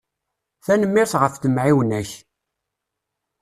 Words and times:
Tenmmirt 0.65 1.13
ɣef 1.21 1.33
temεiwna-ak. 1.37 2.09